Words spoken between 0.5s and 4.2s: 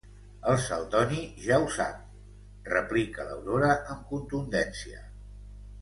El Celdoni ja ho sap —replica l'Aurora amb